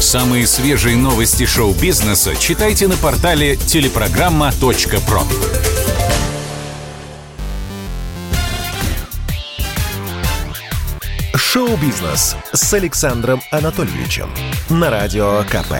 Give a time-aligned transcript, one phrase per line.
[0.00, 5.22] Самые свежие новости шоу-бизнеса читайте на портале телепрограмма.про.
[11.34, 14.28] Шоу-бизнес с Александром Анатольевичем
[14.68, 15.74] на Радио КП.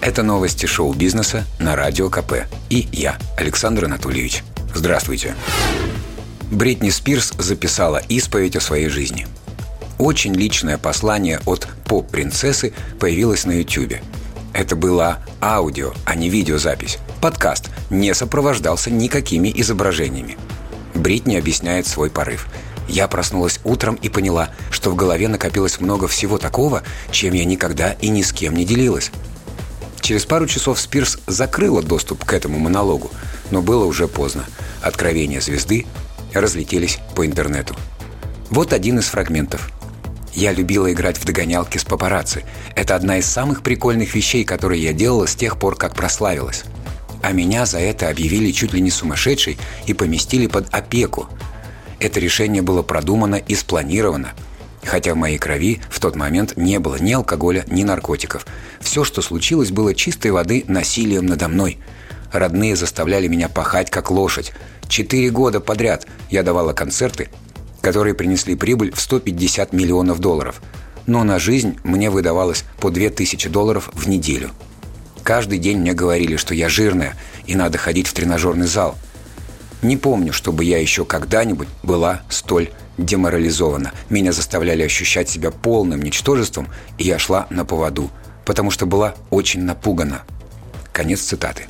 [0.00, 2.46] Это новости шоу-бизнеса на Радио КП.
[2.70, 4.42] И я, Александр Анатольевич.
[4.74, 5.34] Здравствуйте.
[6.50, 9.26] Бритни Спирс записала исповедь о своей жизни.
[9.98, 13.94] Очень личное послание от поп-принцессы появилось на YouTube.
[14.52, 16.98] Это было аудио, а не видеозапись.
[17.20, 20.38] Подкаст не сопровождался никакими изображениями.
[20.94, 22.46] Бритни объясняет свой порыв.
[22.88, 27.92] Я проснулась утром и поняла, что в голове накопилось много всего такого, чем я никогда
[27.92, 29.10] и ни с кем не делилась.
[30.00, 33.10] Через пару часов Спирс закрыла доступ к этому монологу,
[33.50, 34.44] но было уже поздно.
[34.80, 35.86] Откровения звезды
[36.32, 37.74] разлетелись по интернету.
[38.48, 39.70] Вот один из фрагментов.
[40.38, 42.44] Я любила играть в догонялки с папарацци.
[42.76, 46.62] Это одна из самых прикольных вещей, которые я делала с тех пор, как прославилась.
[47.24, 51.28] А меня за это объявили чуть ли не сумасшедшей и поместили под опеку.
[51.98, 54.28] Это решение было продумано и спланировано–
[54.84, 58.46] Хотя в моей крови в тот момент не было ни алкоголя, ни наркотиков.
[58.80, 61.78] Все, что случилось, было чистой воды насилием надо мной.
[62.32, 64.52] Родные заставляли меня пахать, как лошадь.
[64.88, 67.28] Четыре года подряд я давала концерты,
[67.80, 70.60] которые принесли прибыль в 150 миллионов долларов.
[71.06, 74.50] Но на жизнь мне выдавалось по 2000 долларов в неделю.
[75.22, 77.16] Каждый день мне говорили, что я жирная
[77.46, 78.96] и надо ходить в тренажерный зал.
[79.82, 83.92] Не помню, чтобы я еще когда-нибудь была столь деморализована.
[84.10, 88.10] Меня заставляли ощущать себя полным ничтожеством, и я шла на поводу,
[88.44, 90.22] потому что была очень напугана.
[90.92, 91.66] Конец цитаты.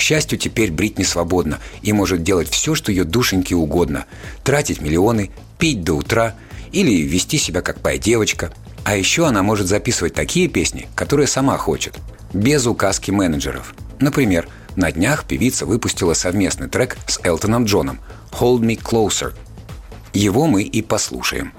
[0.00, 4.06] К счастью, теперь Бритни свободна и может делать все, что ее душеньке угодно.
[4.42, 6.36] Тратить миллионы, пить до утра
[6.72, 8.50] или вести себя как пая девочка.
[8.82, 11.98] А еще она может записывать такие песни, которые сама хочет,
[12.32, 13.74] без указки менеджеров.
[13.98, 18.00] Например, на днях певица выпустила совместный трек с Элтоном Джоном
[18.32, 19.34] «Hold Me Closer»,
[20.14, 21.52] его мы и послушаем.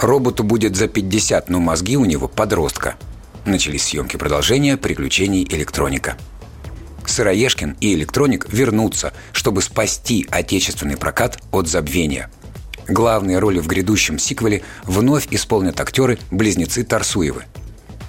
[0.00, 2.96] Роботу будет за 50, но мозги у него подростка.
[3.44, 6.16] Начались съемки продолжения «Приключений электроника».
[7.06, 12.30] Сыроежкин и Электроник вернутся, чтобы спасти отечественный прокат от забвения.
[12.88, 17.44] Главные роли в грядущем сиквеле вновь исполнят актеры-близнецы Тарсуевы.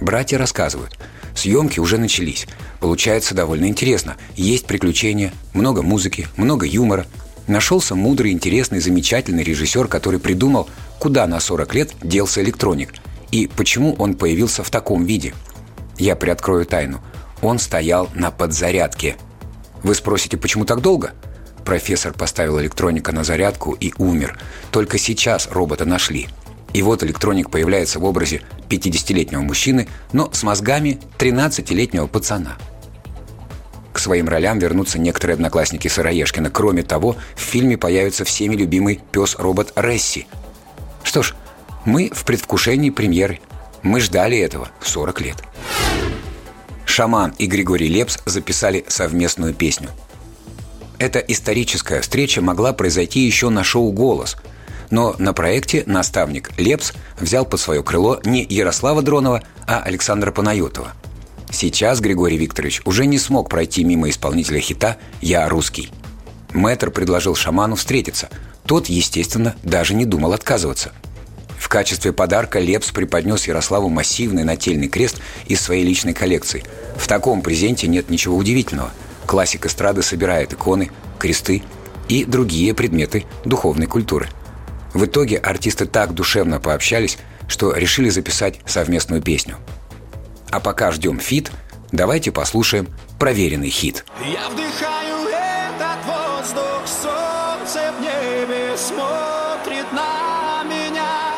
[0.00, 0.98] Братья рассказывают,
[1.34, 2.46] съемки уже начались.
[2.80, 4.16] Получается довольно интересно.
[4.36, 7.06] Есть приключения, много музыки, много юмора.
[7.46, 12.94] Нашелся мудрый, интересный, замечательный режиссер, который придумал куда на 40 лет делся электроник
[13.32, 15.34] и почему он появился в таком виде.
[15.98, 17.00] Я приоткрою тайну.
[17.40, 19.16] Он стоял на подзарядке.
[19.82, 21.12] Вы спросите, почему так долго?
[21.64, 24.38] Профессор поставил электроника на зарядку и умер.
[24.70, 26.28] Только сейчас робота нашли.
[26.72, 32.56] И вот электроник появляется в образе 50-летнего мужчины, но с мозгами 13-летнего пацана.
[34.02, 36.50] Своим ролям вернутся некоторые одноклассники Сыроежкина.
[36.50, 40.26] Кроме того, в фильме появится всеми любимый пес-робот Ресси–
[41.02, 41.34] что ж,
[41.84, 43.40] мы в предвкушении премьеры.
[43.82, 45.36] Мы ждали этого 40 лет.
[46.84, 49.90] Шаман и Григорий Лепс записали совместную песню.
[50.98, 54.36] Эта историческая встреча могла произойти еще на шоу «Голос»,
[54.90, 60.92] но на проекте наставник Лепс взял под свое крыло не Ярослава Дронова, а Александра Панайотова.
[61.52, 65.90] Сейчас Григорий Викторович уже не смог пройти мимо исполнителя хита «Я русский».
[66.52, 68.28] Мэтр предложил шаману встретиться.
[68.66, 70.92] Тот, естественно, даже не думал отказываться–
[71.62, 76.64] в качестве подарка Лепс преподнес Ярославу массивный нательный крест из своей личной коллекции.
[76.96, 78.90] В таком презенте нет ничего удивительного.
[79.26, 80.90] Классик эстрады собирает иконы,
[81.20, 81.62] кресты
[82.08, 84.28] и другие предметы духовной культуры.
[84.92, 87.16] В итоге артисты так душевно пообщались,
[87.46, 89.56] что решили записать совместную песню.
[90.52, 91.50] А пока ждем фит,
[91.92, 92.86] давайте послушаем
[93.18, 94.04] проверенный хит.
[94.22, 101.32] Я вдыхаю этот воздух, солнце в небе смотрит на меня.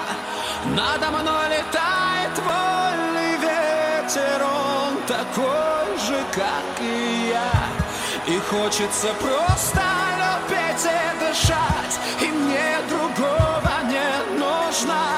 [0.74, 8.34] Надо мной летает вольный ветер, он такой же, как и я.
[8.34, 9.80] И хочется просто
[10.18, 15.13] любить и дышать, и мне другого не нужно.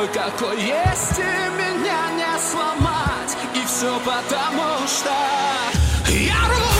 [0.00, 3.36] Такой, какой есть, и меня не сломать.
[3.54, 5.10] И все потому, что
[6.08, 6.79] я русский.